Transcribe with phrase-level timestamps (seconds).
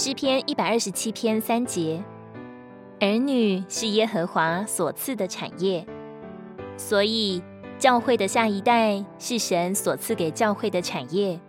[0.00, 2.00] 诗篇一百二十七篇三节：
[3.00, 5.84] 儿女是耶和华所赐的产业，
[6.76, 7.42] 所以
[7.80, 11.40] 教会的下一代是神所赐给教会的产业。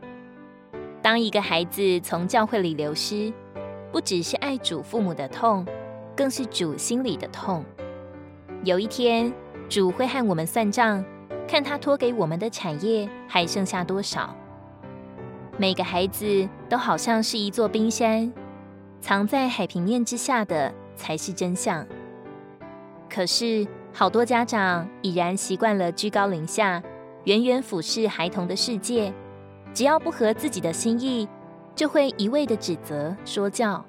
[1.00, 3.32] 当一个孩子从教会里流失，
[3.92, 5.64] 不只是爱主父母的痛，
[6.16, 7.64] 更是主心里的痛。
[8.64, 9.32] 有一天，
[9.70, 11.06] 主会和我们算账，
[11.48, 14.36] 看他托给我们的产业还剩下多少。
[15.60, 18.32] 每个孩子都好像是一座冰山，
[19.02, 21.86] 藏在海平面之下的才是真相。
[23.10, 26.82] 可是，好多家长已然习惯了居高临下，
[27.26, 29.14] 远远俯视孩童的世界。
[29.74, 31.28] 只要不合自己的心意，
[31.76, 33.86] 就会一味的指责说教。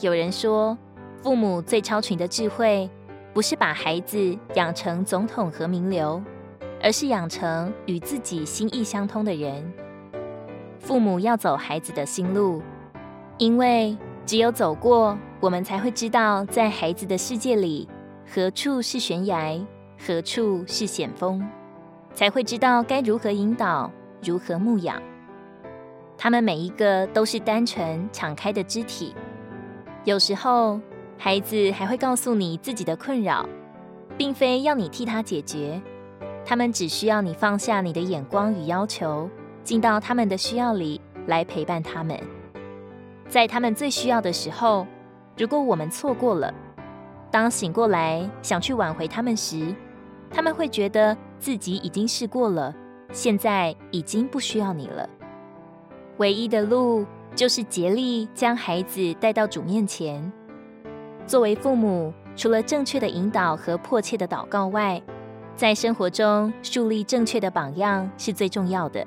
[0.00, 0.78] 有人说，
[1.22, 2.88] 父母最超群的智慧，
[3.34, 6.22] 不是把孩子养成总统和名流，
[6.82, 9.70] 而是养成与自己心意相通的人。
[10.86, 12.62] 父母要走孩子的心路，
[13.38, 17.88] 因为只有走过，我们才会知道，在孩子的世界里，
[18.32, 19.60] 何处是悬崖，
[19.98, 21.44] 何处是险峰，
[22.14, 23.90] 才会知道该如何引导。
[24.22, 25.02] 如何牧养？
[26.16, 29.12] 他们每一个都是单纯敞开的肢体。
[30.04, 30.80] 有时候，
[31.18, 33.44] 孩子还会告诉你自己的困扰，
[34.16, 35.82] 并非要你替他解决。
[36.44, 39.28] 他们只需要你放下你的眼光与要求，
[39.66, 42.16] 进到他们的需要里来陪伴他们。
[43.28, 44.86] 在他们最需要的时候，
[45.36, 46.54] 如果我们错过了，
[47.32, 49.74] 当醒过来想去挽回他们时，
[50.30, 52.72] 他们会觉得自己已经试过了。
[53.10, 55.08] 现在已经不需要你了。
[56.18, 60.32] 唯一的路就是竭力将孩子带到主面前。
[61.26, 65.02] 作为父母，除了正确的引导和迫切的祷告外，
[65.56, 69.04] 在生活中树立正确的榜样是最重要的。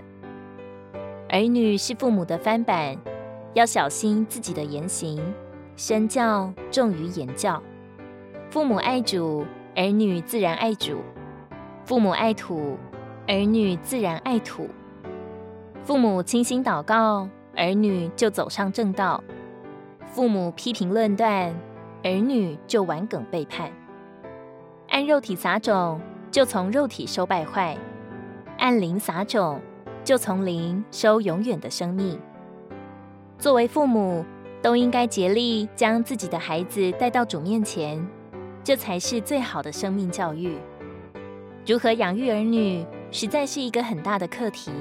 [1.32, 2.98] 儿女是父母的翻版，
[3.54, 5.22] 要小心自己的言行。
[5.76, 7.62] 身教重于言教。
[8.50, 9.46] 父母爱主，
[9.76, 10.96] 儿女自然爱主；
[11.86, 12.78] 父母爱土。
[13.28, 14.68] 儿女自然爱土，
[15.84, 19.22] 父母倾心祷告，儿女就走上正道；
[20.08, 21.54] 父母批评论断，
[22.04, 23.72] 儿女就玩梗背叛。
[24.90, 26.02] 按肉体撒种，
[26.32, 27.78] 就从肉体收败坏；
[28.58, 29.62] 按灵撒种，
[30.04, 32.20] 就从零收永远的生命。
[33.38, 34.26] 作为父母，
[34.62, 38.06] 都应该竭力将自己的孩子带到主面前，
[38.64, 40.58] 这才是最好的生命教育。
[41.66, 42.86] 如何养育儿女？
[43.12, 44.72] 实在是一个很大的课题，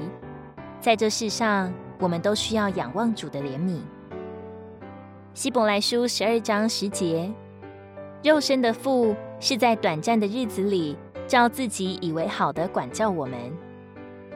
[0.79, 3.79] 在这世上，我们都需要仰望主的怜悯。
[5.33, 7.31] 希伯来书十二章十节：
[8.23, 10.95] 肉身的父是在短暂的日子里，
[11.27, 13.39] 照自己以为好的管教我们；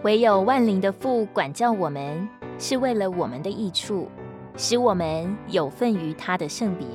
[0.04, 2.28] 唯有万灵的父管教我们，
[2.60, 4.10] 是为了我们的益处，
[4.58, 6.86] 使我们有份于他的圣别。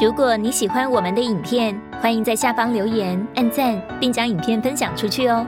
[0.00, 5.46] 如果你喜欢我们的影片，欢迎在下方留言、按赞，并将影片分享出去哦。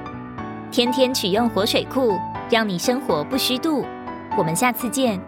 [0.71, 2.19] 天天取用活水库，
[2.51, 3.87] 让你生活不虚度。
[4.37, 5.19] 我们下次见。